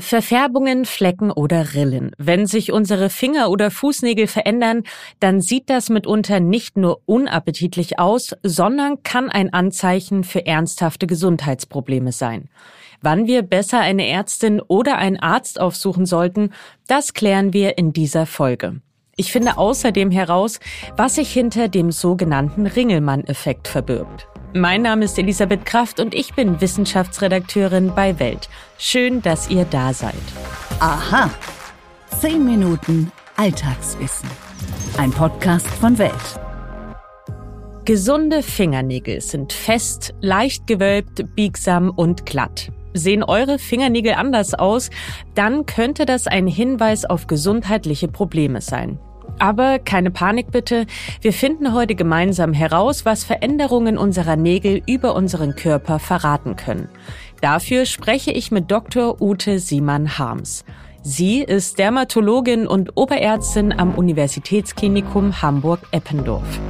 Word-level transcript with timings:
Verfärbungen, 0.00 0.84
Flecken 0.84 1.30
oder 1.30 1.74
Rillen. 1.74 2.12
Wenn 2.18 2.46
sich 2.46 2.72
unsere 2.72 3.10
Finger 3.10 3.50
oder 3.50 3.70
Fußnägel 3.70 4.26
verändern, 4.26 4.82
dann 5.20 5.40
sieht 5.40 5.70
das 5.70 5.90
mitunter 5.90 6.40
nicht 6.40 6.76
nur 6.76 7.00
unappetitlich 7.06 7.98
aus, 7.98 8.34
sondern 8.42 9.02
kann 9.02 9.30
ein 9.30 9.52
Anzeichen 9.52 10.24
für 10.24 10.46
ernsthafte 10.46 11.06
Gesundheitsprobleme 11.06 12.12
sein. 12.12 12.48
Wann 13.02 13.26
wir 13.26 13.42
besser 13.42 13.80
eine 13.80 14.06
Ärztin 14.06 14.60
oder 14.60 14.98
einen 14.98 15.18
Arzt 15.18 15.60
aufsuchen 15.60 16.06
sollten, 16.06 16.50
das 16.86 17.14
klären 17.14 17.52
wir 17.52 17.78
in 17.78 17.92
dieser 17.92 18.26
Folge. 18.26 18.80
Ich 19.16 19.32
finde 19.32 19.58
außerdem 19.58 20.10
heraus, 20.10 20.60
was 20.96 21.16
sich 21.16 21.32
hinter 21.32 21.68
dem 21.68 21.92
sogenannten 21.92 22.66
Ringelmann-Effekt 22.66 23.68
verbirgt. 23.68 24.29
Mein 24.52 24.82
Name 24.82 25.04
ist 25.04 25.16
Elisabeth 25.16 25.64
Kraft 25.64 26.00
und 26.00 26.12
ich 26.12 26.34
bin 26.34 26.60
Wissenschaftsredakteurin 26.60 27.92
bei 27.94 28.18
Welt. 28.18 28.48
Schön, 28.78 29.22
dass 29.22 29.48
ihr 29.48 29.64
da 29.64 29.92
seid. 29.92 30.14
Aha. 30.80 31.30
Zehn 32.20 32.44
Minuten 32.44 33.12
Alltagswissen. 33.36 34.28
Ein 34.98 35.12
Podcast 35.12 35.68
von 35.68 35.96
Welt. 35.98 36.40
Gesunde 37.84 38.42
Fingernägel 38.42 39.20
sind 39.20 39.52
fest, 39.52 40.14
leicht 40.20 40.66
gewölbt, 40.66 41.24
biegsam 41.36 41.88
und 41.88 42.26
glatt. 42.26 42.72
Sehen 42.92 43.22
eure 43.22 43.60
Fingernägel 43.60 44.14
anders 44.14 44.54
aus, 44.54 44.90
dann 45.36 45.64
könnte 45.64 46.06
das 46.06 46.26
ein 46.26 46.48
Hinweis 46.48 47.04
auf 47.04 47.28
gesundheitliche 47.28 48.08
Probleme 48.08 48.60
sein. 48.60 48.98
Aber 49.38 49.78
keine 49.78 50.10
Panik 50.10 50.50
bitte, 50.50 50.86
wir 51.20 51.32
finden 51.32 51.72
heute 51.72 51.94
gemeinsam 51.94 52.52
heraus, 52.52 53.04
was 53.04 53.24
Veränderungen 53.24 53.96
unserer 53.96 54.36
Nägel 54.36 54.82
über 54.86 55.14
unseren 55.14 55.54
Körper 55.56 55.98
verraten 55.98 56.56
können. 56.56 56.88
Dafür 57.40 57.86
spreche 57.86 58.32
ich 58.32 58.50
mit 58.50 58.70
Dr. 58.70 59.20
Ute 59.20 59.58
Siemann-Harms. 59.58 60.64
Sie 61.02 61.42
ist 61.42 61.78
Dermatologin 61.78 62.66
und 62.66 62.96
Oberärztin 62.96 63.72
am 63.72 63.94
Universitätsklinikum 63.94 65.40
Hamburg-Eppendorf. 65.40 66.60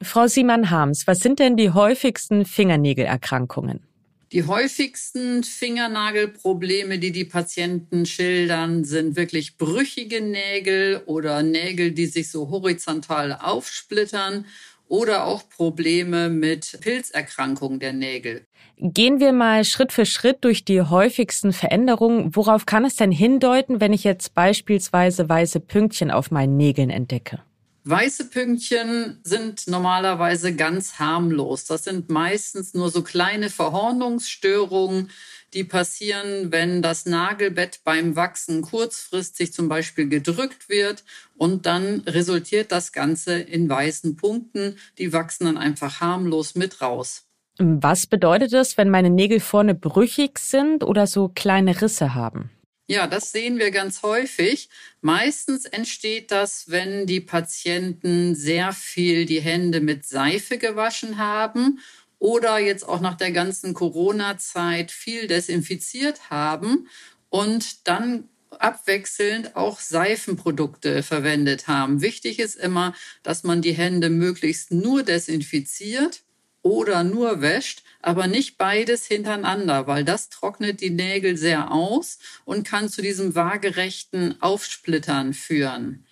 Frau 0.00 0.26
Siemann-Harms, 0.26 1.06
was 1.06 1.18
sind 1.18 1.38
denn 1.38 1.56
die 1.56 1.70
häufigsten 1.70 2.44
Fingernägelerkrankungen? 2.44 3.91
Die 4.32 4.44
häufigsten 4.44 5.44
Fingernagelprobleme, 5.44 6.98
die 6.98 7.12
die 7.12 7.26
Patienten 7.26 8.06
schildern, 8.06 8.82
sind 8.82 9.14
wirklich 9.14 9.58
brüchige 9.58 10.22
Nägel 10.22 11.02
oder 11.04 11.42
Nägel, 11.42 11.92
die 11.92 12.06
sich 12.06 12.30
so 12.30 12.48
horizontal 12.48 13.38
aufsplittern 13.38 14.46
oder 14.88 15.26
auch 15.26 15.46
Probleme 15.50 16.30
mit 16.30 16.78
Pilzerkrankungen 16.80 17.78
der 17.78 17.92
Nägel. 17.92 18.46
Gehen 18.78 19.20
wir 19.20 19.32
mal 19.32 19.64
Schritt 19.64 19.92
für 19.92 20.06
Schritt 20.06 20.44
durch 20.44 20.64
die 20.64 20.80
häufigsten 20.80 21.52
Veränderungen. 21.52 22.34
Worauf 22.34 22.64
kann 22.64 22.86
es 22.86 22.96
denn 22.96 23.12
hindeuten, 23.12 23.82
wenn 23.82 23.92
ich 23.92 24.02
jetzt 24.02 24.34
beispielsweise 24.34 25.28
weiße 25.28 25.60
Pünktchen 25.60 26.10
auf 26.10 26.30
meinen 26.30 26.56
Nägeln 26.56 26.88
entdecke? 26.88 27.42
Weiße 27.84 28.26
Pünktchen 28.30 29.18
sind 29.24 29.66
normalerweise 29.66 30.54
ganz 30.54 31.00
harmlos. 31.00 31.64
Das 31.64 31.84
sind 31.84 32.10
meistens 32.10 32.74
nur 32.74 32.90
so 32.90 33.02
kleine 33.02 33.50
Verhornungsstörungen, 33.50 35.10
die 35.52 35.64
passieren, 35.64 36.52
wenn 36.52 36.80
das 36.80 37.06
Nagelbett 37.06 37.80
beim 37.82 38.14
Wachsen 38.14 38.62
kurzfristig 38.62 39.52
zum 39.52 39.68
Beispiel 39.68 40.08
gedrückt 40.08 40.68
wird 40.68 41.02
und 41.36 41.66
dann 41.66 42.00
resultiert 42.06 42.70
das 42.70 42.92
Ganze 42.92 43.34
in 43.34 43.68
weißen 43.68 44.14
Punkten. 44.14 44.76
Die 44.98 45.12
wachsen 45.12 45.46
dann 45.46 45.58
einfach 45.58 46.00
harmlos 46.00 46.54
mit 46.54 46.80
raus. 46.80 47.24
Was 47.58 48.06
bedeutet 48.06 48.52
das, 48.52 48.78
wenn 48.78 48.90
meine 48.90 49.10
Nägel 49.10 49.40
vorne 49.40 49.74
brüchig 49.74 50.38
sind 50.38 50.84
oder 50.84 51.08
so 51.08 51.28
kleine 51.28 51.82
Risse 51.82 52.14
haben? 52.14 52.50
Ja, 52.88 53.06
das 53.06 53.30
sehen 53.32 53.58
wir 53.58 53.70
ganz 53.70 54.02
häufig. 54.02 54.68
Meistens 55.00 55.64
entsteht 55.64 56.30
das, 56.30 56.68
wenn 56.70 57.06
die 57.06 57.20
Patienten 57.20 58.34
sehr 58.34 58.72
viel 58.72 59.24
die 59.24 59.40
Hände 59.40 59.80
mit 59.80 60.04
Seife 60.04 60.58
gewaschen 60.58 61.18
haben 61.18 61.78
oder 62.18 62.58
jetzt 62.58 62.86
auch 62.86 63.00
nach 63.00 63.16
der 63.16 63.32
ganzen 63.32 63.72
Corona-Zeit 63.74 64.90
viel 64.90 65.26
desinfiziert 65.26 66.30
haben 66.30 66.88
und 67.28 67.88
dann 67.88 68.28
abwechselnd 68.50 69.56
auch 69.56 69.80
Seifenprodukte 69.80 71.02
verwendet 71.02 71.68
haben. 71.68 72.02
Wichtig 72.02 72.38
ist 72.38 72.56
immer, 72.56 72.94
dass 73.22 73.44
man 73.44 73.62
die 73.62 73.72
Hände 73.72 74.10
möglichst 74.10 74.72
nur 74.72 75.02
desinfiziert 75.02 76.22
oder 76.62 77.04
nur 77.04 77.40
wäscht, 77.40 77.82
aber 78.00 78.26
nicht 78.26 78.58
beides 78.58 79.06
hintereinander, 79.06 79.86
weil 79.86 80.04
das 80.04 80.28
trocknet 80.28 80.80
die 80.80 80.90
Nägel 80.90 81.36
sehr 81.36 81.70
aus 81.70 82.18
und 82.44 82.66
kann 82.66 82.88
zu 82.88 83.02
diesem 83.02 83.34
waagerechten 83.34 84.40
Aufsplittern 84.40 85.34
führen. 85.34 86.06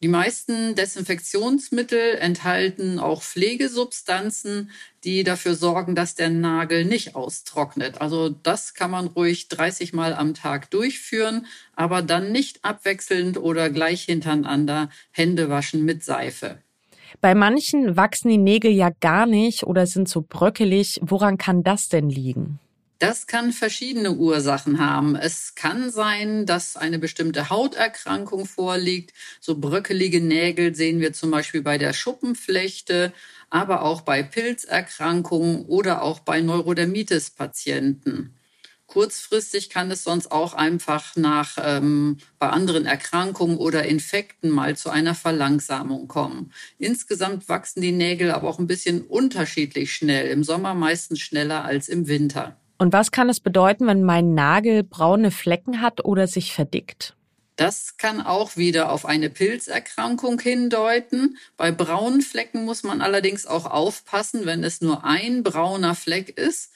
Die 0.00 0.08
meisten 0.08 0.76
Desinfektionsmittel 0.76 2.18
enthalten 2.18 3.00
auch 3.00 3.20
Pflegesubstanzen, 3.20 4.70
die 5.02 5.24
dafür 5.24 5.56
sorgen, 5.56 5.96
dass 5.96 6.14
der 6.14 6.30
Nagel 6.30 6.84
nicht 6.84 7.16
austrocknet. 7.16 8.00
Also 8.00 8.28
das 8.28 8.74
kann 8.74 8.92
man 8.92 9.08
ruhig 9.08 9.48
30 9.48 9.92
Mal 9.94 10.14
am 10.14 10.34
Tag 10.34 10.70
durchführen, 10.70 11.46
aber 11.74 12.02
dann 12.02 12.30
nicht 12.30 12.64
abwechselnd 12.64 13.38
oder 13.38 13.70
gleich 13.70 14.04
hintereinander 14.04 14.88
Hände 15.10 15.48
waschen 15.48 15.84
mit 15.84 16.04
Seife. 16.04 16.62
Bei 17.20 17.34
manchen 17.34 17.96
wachsen 17.96 18.28
die 18.28 18.38
Nägel 18.38 18.70
ja 18.70 18.90
gar 19.00 19.26
nicht 19.26 19.64
oder 19.64 19.86
sind 19.86 20.08
so 20.08 20.24
bröckelig. 20.26 21.00
Woran 21.02 21.38
kann 21.38 21.62
das 21.62 21.88
denn 21.88 22.10
liegen? 22.10 22.58
Das 22.98 23.28
kann 23.28 23.52
verschiedene 23.52 24.12
Ursachen 24.12 24.80
haben. 24.80 25.14
Es 25.14 25.54
kann 25.54 25.90
sein, 25.90 26.46
dass 26.46 26.76
eine 26.76 26.98
bestimmte 26.98 27.48
Hauterkrankung 27.48 28.44
vorliegt. 28.44 29.12
So 29.40 29.56
bröckelige 29.56 30.20
Nägel 30.20 30.74
sehen 30.74 30.98
wir 30.98 31.12
zum 31.12 31.30
Beispiel 31.30 31.62
bei 31.62 31.78
der 31.78 31.92
Schuppenflechte, 31.92 33.12
aber 33.50 33.82
auch 33.82 34.00
bei 34.00 34.24
Pilzerkrankungen 34.24 35.64
oder 35.66 36.02
auch 36.02 36.18
bei 36.18 36.40
Neurodermitis-Patienten. 36.40 38.34
Kurzfristig 38.88 39.68
kann 39.68 39.90
es 39.90 40.02
sonst 40.02 40.32
auch 40.32 40.54
einfach 40.54 41.14
nach 41.14 41.58
ähm, 41.62 42.16
bei 42.38 42.48
anderen 42.48 42.86
Erkrankungen 42.86 43.58
oder 43.58 43.84
Infekten 43.84 44.48
mal 44.48 44.78
zu 44.78 44.88
einer 44.88 45.14
Verlangsamung 45.14 46.08
kommen. 46.08 46.54
Insgesamt 46.78 47.50
wachsen 47.50 47.82
die 47.82 47.92
Nägel 47.92 48.30
aber 48.30 48.48
auch 48.48 48.58
ein 48.58 48.66
bisschen 48.66 49.02
unterschiedlich 49.02 49.92
schnell. 49.92 50.28
Im 50.28 50.42
Sommer 50.42 50.72
meistens 50.72 51.20
schneller 51.20 51.66
als 51.66 51.90
im 51.90 52.08
Winter. 52.08 52.56
Und 52.78 52.94
was 52.94 53.10
kann 53.10 53.28
es 53.28 53.40
bedeuten, 53.40 53.86
wenn 53.86 54.04
mein 54.04 54.32
Nagel 54.32 54.84
braune 54.84 55.32
Flecken 55.32 55.82
hat 55.82 56.06
oder 56.06 56.26
sich 56.26 56.54
verdickt? 56.54 57.14
Das 57.56 57.98
kann 57.98 58.22
auch 58.22 58.56
wieder 58.56 58.90
auf 58.90 59.04
eine 59.04 59.28
Pilzerkrankung 59.28 60.40
hindeuten. 60.40 61.36
Bei 61.58 61.72
braunen 61.72 62.22
Flecken 62.22 62.64
muss 62.64 62.84
man 62.84 63.02
allerdings 63.02 63.44
auch 63.44 63.66
aufpassen, 63.66 64.46
wenn 64.46 64.64
es 64.64 64.80
nur 64.80 65.04
ein 65.04 65.42
brauner 65.42 65.94
Fleck 65.94 66.38
ist 66.38 66.70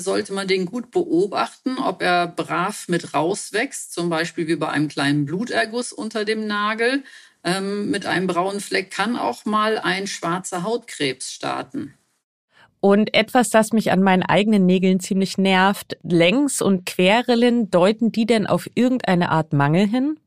sollte 0.00 0.32
man 0.32 0.48
den 0.48 0.66
gut 0.66 0.90
beobachten, 0.90 1.78
ob 1.78 2.02
er 2.02 2.26
brav 2.26 2.88
mit 2.88 3.14
rauswächst, 3.14 3.92
zum 3.92 4.10
Beispiel 4.10 4.46
wie 4.48 4.56
bei 4.56 4.68
einem 4.68 4.88
kleinen 4.88 5.24
Bluterguss 5.24 5.92
unter 5.92 6.24
dem 6.24 6.46
Nagel. 6.46 7.04
Ähm, 7.44 7.90
mit 7.90 8.06
einem 8.06 8.26
braunen 8.26 8.60
Fleck 8.60 8.90
kann 8.90 9.16
auch 9.16 9.44
mal 9.44 9.78
ein 9.78 10.06
schwarzer 10.06 10.62
Hautkrebs 10.62 11.32
starten. 11.32 11.94
Und 12.80 13.14
etwas, 13.14 13.50
das 13.50 13.72
mich 13.72 13.92
an 13.92 14.02
meinen 14.02 14.24
eigenen 14.24 14.66
Nägeln 14.66 14.98
ziemlich 14.98 15.38
nervt, 15.38 15.96
Längs- 16.02 16.60
und 16.60 16.84
Querrillen, 16.84 17.70
deuten 17.70 18.10
die 18.10 18.26
denn 18.26 18.46
auf 18.46 18.68
irgendeine 18.74 19.30
Art 19.30 19.52
Mangel 19.52 19.86
hin? 19.86 20.18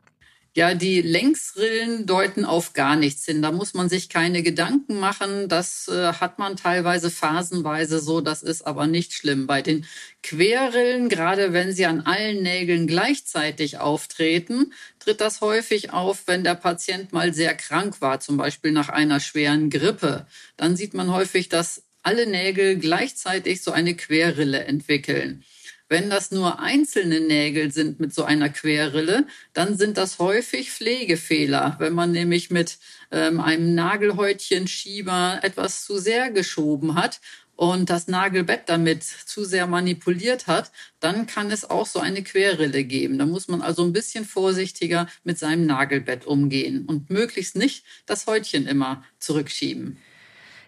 Ja, 0.58 0.74
die 0.74 1.02
Längsrillen 1.02 2.06
deuten 2.06 2.46
auf 2.46 2.72
gar 2.72 2.96
nichts 2.96 3.26
hin. 3.26 3.42
Da 3.42 3.52
muss 3.52 3.74
man 3.74 3.90
sich 3.90 4.08
keine 4.08 4.42
Gedanken 4.42 5.02
machen. 5.02 5.50
Das 5.50 5.90
äh, 5.90 6.14
hat 6.14 6.40
man 6.40 6.56
teilweise 6.56 7.12
phasenweise 7.12 8.00
so. 8.00 8.22
Das 8.22 8.42
ist 8.42 8.66
aber 8.66 8.88
nicht 8.88 9.14
schlimm. 9.14 9.48
Bei 9.48 9.62
den 9.62 9.86
Querrillen, 10.24 11.10
gerade 11.10 11.52
wenn 11.52 11.74
sie 11.74 11.86
an 11.86 12.06
allen 12.06 12.42
Nägeln 12.42 12.88
gleichzeitig 12.88 13.80
auftreten, 13.80 14.72
tritt 15.00 15.20
das 15.20 15.42
häufig 15.42 15.92
auf, 15.92 16.26
wenn 16.26 16.46
der 16.46 16.56
Patient 16.56 17.12
mal 17.12 17.34
sehr 17.34 17.54
krank 17.54 18.00
war, 18.00 18.22
zum 18.22 18.38
Beispiel 18.38 18.72
nach 18.72 18.88
einer 18.88 19.20
schweren 19.20 19.70
Grippe. 19.70 20.26
Dann 20.56 20.78
sieht 20.78 20.94
man 20.94 21.12
häufig, 21.12 21.50
dass 21.50 21.84
alle 22.02 22.28
Nägel 22.28 22.78
gleichzeitig 22.78 23.62
so 23.62 23.72
eine 23.72 23.94
Querrille 23.94 24.64
entwickeln. 24.64 25.44
Wenn 25.88 26.10
das 26.10 26.32
nur 26.32 26.60
einzelne 26.60 27.20
Nägel 27.20 27.72
sind 27.72 28.00
mit 28.00 28.14
so 28.14 28.24
einer 28.24 28.50
Querrille, 28.50 29.28
dann 29.54 29.78
sind 29.78 29.98
das 29.98 30.18
häufig 30.18 30.72
Pflegefehler. 30.72 31.76
Wenn 31.78 31.94
man 31.94 32.12
nämlich 32.12 32.50
mit 32.50 32.80
ähm, 33.12 33.40
einem 33.40 33.76
Nagelhäutchenschieber 33.76 35.42
etwas 35.44 35.86
zu 35.86 36.00
sehr 36.00 36.32
geschoben 36.32 36.96
hat 36.96 37.22
und 37.56 37.92
das 37.92 38.08
Nagelbett 38.08 38.64
damit 38.66 39.04
zu 39.04 39.46
sehr 39.46 39.68
manipuliert 39.68 40.48
hat, 40.48 40.72
dann 41.00 41.28
kann 41.28 41.52
es 41.52 41.70
auch 41.70 41.86
so 41.86 42.00
eine 42.00 42.24
Querrille 42.24 42.84
geben. 42.84 43.20
Da 43.20 43.28
muss 43.28 43.48
man 43.48 43.62
also 43.62 43.84
ein 43.84 43.94
bisschen 43.94 44.26
vorsichtiger 44.26 45.08
mit 45.24 45.38
seinem 45.38 45.68
Nagelbett 45.68 46.26
umgehen 46.26 46.86
und 46.88 47.12
möglichst 47.12 47.56
nicht 47.56 47.86
das 48.08 48.26
Häutchen 48.26 48.66
immer 48.66 49.04
zurückschieben. 49.20 49.98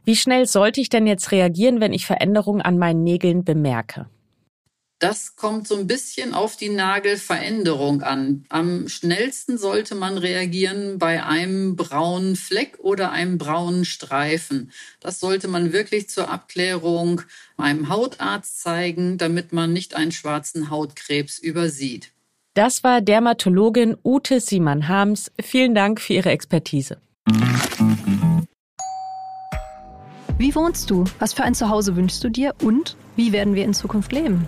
Wie 0.06 0.16
schnell 0.16 0.46
sollte 0.46 0.80
ich 0.80 0.90
denn 0.90 1.08
jetzt 1.08 1.32
reagieren, 1.32 1.82
wenn 1.82 1.92
ich 1.92 2.06
Veränderungen 2.06 2.62
an 2.62 2.78
meinen 2.78 3.04
Nägeln 3.04 3.44
bemerke? 3.44 4.08
Das 5.00 5.36
kommt 5.36 5.68
so 5.68 5.78
ein 5.78 5.86
bisschen 5.86 6.34
auf 6.34 6.58
die 6.58 6.70
Nagelveränderung 6.70 8.02
an. 8.02 8.46
Am 8.50 8.88
schnellsten 8.88 9.60
sollte 9.60 9.94
man 9.94 10.18
reagieren 10.18 10.98
bei 10.98 11.24
einem 11.24 11.76
braunen 11.76 12.36
Fleck 12.36 12.80
oder 12.80 13.12
einem 13.12 13.38
braunen 13.38 13.86
Streifen. 13.86 14.72
Das 15.00 15.20
sollte 15.20 15.48
man 15.50 15.72
wirklich 15.72 16.10
zur 16.10 16.32
Abklärung 16.32 17.22
einem 17.58 17.90
Hautarzt 17.90 18.60
zeigen, 18.60 19.20
damit 19.20 19.54
man 19.54 19.72
nicht 19.72 19.96
einen 19.96 20.12
schwarzen 20.12 20.72
Hautkrebs 20.72 21.38
übersieht. 21.38 22.12
Das 22.56 22.84
war 22.84 23.02
Dermatologin 23.02 23.98
Ute 24.04 24.40
Siemann-Harms. 24.40 25.32
Vielen 25.40 25.76
Dank 25.76 26.02
für 26.02 26.14
Ihre 26.14 26.32
Expertise. 26.32 26.98
Wie 30.40 30.56
wohnst 30.56 30.90
du? 30.90 31.04
Was 31.20 31.34
für 31.34 31.44
ein 31.44 31.54
Zuhause 31.54 31.96
wünschst 31.96 32.24
du 32.24 32.30
dir? 32.30 32.56
Und 32.64 32.96
wie 33.16 33.32
werden 33.32 33.54
wir 33.54 33.64
in 33.64 33.76
Zukunft 33.76 34.12
leben? 34.12 34.48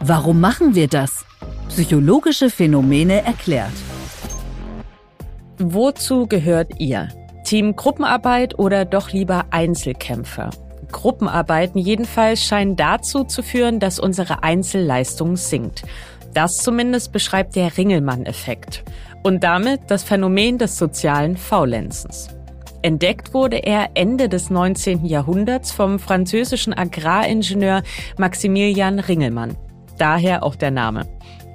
Warum 0.00 0.40
machen 0.40 0.74
wir 0.74 0.88
das? 0.88 1.24
Psychologische 1.68 2.50
Phänomene 2.50 3.24
erklärt. 3.24 3.72
Wozu 5.58 6.26
gehört 6.26 6.80
ihr? 6.80 7.08
Team 7.44 7.76
Gruppenarbeit 7.76 8.58
oder 8.58 8.84
doch 8.84 9.12
lieber 9.12 9.46
Einzelkämpfer? 9.50 10.50
Gruppenarbeiten 10.90 11.80
jedenfalls 11.80 12.42
scheinen 12.42 12.76
dazu 12.76 13.24
zu 13.24 13.42
führen, 13.42 13.78
dass 13.78 13.98
unsere 13.98 14.42
Einzelleistung 14.42 15.36
sinkt. 15.36 15.82
Das 16.34 16.58
zumindest 16.58 17.12
beschreibt 17.12 17.56
der 17.56 17.76
Ringelmann-Effekt 17.76 18.84
und 19.22 19.44
damit 19.44 19.82
das 19.88 20.02
Phänomen 20.02 20.58
des 20.58 20.78
sozialen 20.78 21.36
Faulenzens. 21.36 22.28
Entdeckt 22.82 23.34
wurde 23.34 23.58
er 23.58 23.90
Ende 23.94 24.30
des 24.30 24.48
19. 24.48 25.04
Jahrhunderts 25.04 25.70
vom 25.70 25.98
französischen 25.98 26.72
Agraringenieur 26.72 27.82
Maximilian 28.16 28.98
Ringelmann. 28.98 29.56
Daher 29.98 30.42
auch 30.42 30.54
der 30.54 30.70
Name. 30.70 31.06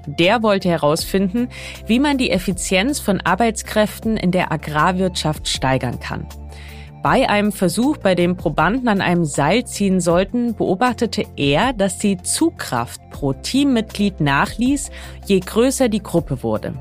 Der 0.05 0.43
wollte 0.43 0.69
herausfinden, 0.69 1.49
wie 1.87 1.99
man 1.99 2.19
die 2.19 2.29
Effizienz 2.29 2.99
von 2.99 3.21
Arbeitskräften 3.21 4.17
in 4.17 4.29
der 4.29 4.51
Agrarwirtschaft 4.51 5.47
steigern 5.47 5.99
kann. 5.99 6.27
Bei 7.01 7.27
einem 7.27 7.51
Versuch, 7.51 7.97
bei 7.97 8.13
dem 8.13 8.37
Probanden 8.37 8.87
an 8.87 9.01
einem 9.01 9.25
Seil 9.25 9.65
ziehen 9.65 10.01
sollten, 10.01 10.55
beobachtete 10.55 11.23
er, 11.35 11.73
dass 11.73 11.97
die 11.97 12.17
Zugkraft 12.17 12.99
pro 13.09 13.33
Teammitglied 13.33 14.21
nachließ, 14.21 14.91
je 15.25 15.39
größer 15.39 15.89
die 15.89 16.01
Gruppe 16.03 16.43
wurde. 16.43 16.73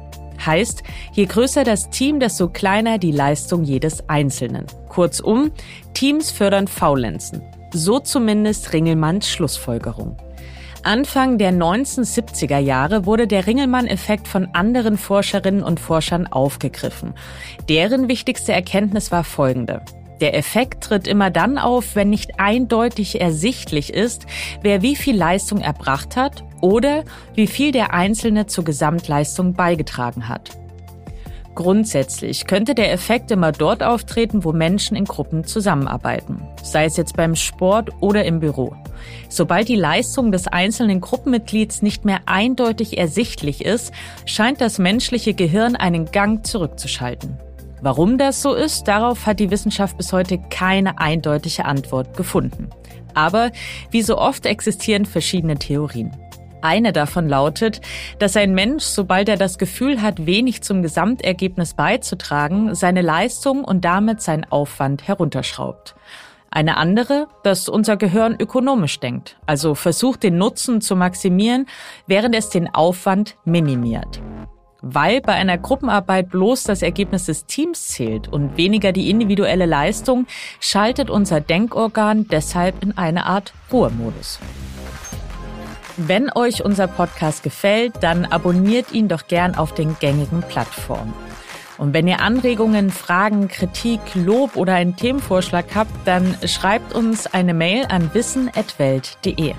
Heißt, 0.44 0.82
je 1.12 1.26
größer 1.26 1.64
das 1.64 1.90
Team, 1.90 2.20
desto 2.20 2.48
kleiner 2.48 2.98
die 2.98 3.12
Leistung 3.12 3.64
jedes 3.64 4.08
Einzelnen. 4.08 4.66
Kurzum, 4.88 5.52
Teams 5.94 6.30
fördern 6.30 6.68
Faulenzen. 6.68 7.42
So 7.72 7.98
zumindest 7.98 8.72
Ringelmanns 8.72 9.28
Schlussfolgerung. 9.28 10.16
Anfang 10.84 11.38
der 11.38 11.50
1970er 11.50 12.58
Jahre 12.58 13.06
wurde 13.06 13.26
der 13.26 13.46
Ringelmann-Effekt 13.46 14.28
von 14.28 14.48
anderen 14.52 14.98
Forscherinnen 14.98 15.62
und 15.62 15.80
Forschern 15.80 16.26
aufgegriffen. 16.26 17.14
Deren 17.70 18.08
wichtigste 18.08 18.52
Erkenntnis 18.52 19.10
war 19.10 19.24
folgende. 19.24 19.80
Der 20.20 20.36
Effekt 20.36 20.84
tritt 20.84 21.06
immer 21.06 21.30
dann 21.30 21.58
auf, 21.58 21.96
wenn 21.96 22.10
nicht 22.10 22.38
eindeutig 22.38 23.20
ersichtlich 23.20 23.92
ist, 23.92 24.26
wer 24.62 24.82
wie 24.82 24.96
viel 24.96 25.16
Leistung 25.16 25.60
erbracht 25.60 26.16
hat 26.16 26.44
oder 26.60 27.04
wie 27.34 27.46
viel 27.46 27.72
der 27.72 27.92
Einzelne 27.92 28.46
zur 28.46 28.64
Gesamtleistung 28.64 29.54
beigetragen 29.54 30.28
hat. 30.28 30.56
Grundsätzlich 31.54 32.46
könnte 32.46 32.74
der 32.74 32.92
Effekt 32.92 33.30
immer 33.30 33.52
dort 33.52 33.84
auftreten, 33.84 34.42
wo 34.42 34.52
Menschen 34.52 34.96
in 34.96 35.04
Gruppen 35.04 35.44
zusammenarbeiten, 35.44 36.42
sei 36.62 36.84
es 36.84 36.96
jetzt 36.96 37.16
beim 37.16 37.36
Sport 37.36 37.90
oder 38.00 38.24
im 38.24 38.40
Büro. 38.40 38.74
Sobald 39.28 39.68
die 39.68 39.76
Leistung 39.76 40.32
des 40.32 40.48
einzelnen 40.48 41.00
Gruppenmitglieds 41.00 41.82
nicht 41.82 42.04
mehr 42.04 42.22
eindeutig 42.26 42.98
ersichtlich 42.98 43.64
ist, 43.64 43.92
scheint 44.26 44.60
das 44.60 44.78
menschliche 44.78 45.34
Gehirn 45.34 45.76
einen 45.76 46.06
Gang 46.06 46.44
zurückzuschalten. 46.44 47.38
Warum 47.80 48.18
das 48.18 48.40
so 48.40 48.54
ist, 48.54 48.88
darauf 48.88 49.26
hat 49.26 49.40
die 49.40 49.50
Wissenschaft 49.50 49.96
bis 49.96 50.12
heute 50.12 50.38
keine 50.50 50.98
eindeutige 50.98 51.64
Antwort 51.64 52.16
gefunden. 52.16 52.70
Aber 53.14 53.50
wie 53.90 54.02
so 54.02 54.18
oft 54.18 54.46
existieren 54.46 55.06
verschiedene 55.06 55.56
Theorien. 55.56 56.10
Eine 56.64 56.94
davon 56.94 57.28
lautet, 57.28 57.82
dass 58.18 58.38
ein 58.38 58.54
Mensch, 58.54 58.84
sobald 58.84 59.28
er 59.28 59.36
das 59.36 59.58
Gefühl 59.58 60.00
hat, 60.00 60.24
wenig 60.24 60.62
zum 60.62 60.80
Gesamtergebnis 60.80 61.74
beizutragen, 61.74 62.74
seine 62.74 63.02
Leistung 63.02 63.64
und 63.64 63.84
damit 63.84 64.22
seinen 64.22 64.44
Aufwand 64.44 65.06
herunterschraubt. 65.06 65.94
Eine 66.50 66.78
andere, 66.78 67.26
dass 67.42 67.68
unser 67.68 67.98
Gehirn 67.98 68.36
ökonomisch 68.38 68.98
denkt, 68.98 69.36
also 69.44 69.74
versucht 69.74 70.22
den 70.22 70.38
Nutzen 70.38 70.80
zu 70.80 70.96
maximieren, 70.96 71.66
während 72.06 72.34
es 72.34 72.48
den 72.48 72.72
Aufwand 72.72 73.36
minimiert. 73.44 74.22
Weil 74.86 75.22
bei 75.22 75.32
einer 75.32 75.56
Gruppenarbeit 75.56 76.28
bloß 76.28 76.64
das 76.64 76.82
Ergebnis 76.82 77.24
des 77.24 77.46
Teams 77.46 77.88
zählt 77.88 78.28
und 78.28 78.58
weniger 78.58 78.92
die 78.92 79.08
individuelle 79.08 79.64
Leistung, 79.64 80.26
schaltet 80.60 81.08
unser 81.08 81.40
Denkorgan 81.40 82.28
deshalb 82.28 82.82
in 82.82 82.98
eine 82.98 83.24
Art 83.24 83.54
Ruhemodus. 83.72 84.40
Wenn 85.96 86.30
euch 86.34 86.62
unser 86.62 86.86
Podcast 86.86 87.42
gefällt, 87.42 87.94
dann 88.02 88.26
abonniert 88.26 88.92
ihn 88.92 89.08
doch 89.08 89.26
gern 89.26 89.54
auf 89.54 89.72
den 89.72 89.96
gängigen 90.00 90.42
Plattformen. 90.42 91.14
Und 91.78 91.94
wenn 91.94 92.06
ihr 92.06 92.20
Anregungen, 92.20 92.90
Fragen, 92.90 93.48
Kritik, 93.48 94.00
Lob 94.14 94.54
oder 94.54 94.74
einen 94.74 94.96
Themenvorschlag 94.96 95.64
habt, 95.74 95.92
dann 96.04 96.36
schreibt 96.44 96.92
uns 96.94 97.26
eine 97.26 97.54
Mail 97.54 97.86
an 97.88 98.10
wissen.welt.de. 98.12 99.54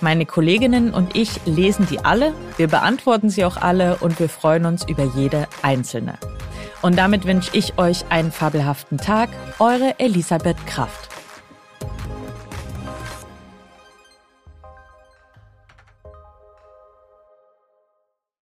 Meine 0.00 0.26
Kolleginnen 0.26 0.92
und 0.92 1.16
ich 1.16 1.40
lesen 1.46 1.86
die 1.90 2.04
alle, 2.04 2.34
wir 2.58 2.68
beantworten 2.68 3.30
sie 3.30 3.44
auch 3.44 3.56
alle 3.56 3.96
und 3.96 4.20
wir 4.20 4.28
freuen 4.28 4.66
uns 4.66 4.86
über 4.86 5.04
jede 5.04 5.48
einzelne. 5.62 6.18
Und 6.82 6.98
damit 6.98 7.24
wünsche 7.24 7.50
ich 7.56 7.78
euch 7.78 8.04
einen 8.10 8.30
fabelhaften 8.30 8.98
Tag. 8.98 9.30
Eure 9.58 9.98
Elisabeth 9.98 10.66
Kraft. 10.66 11.08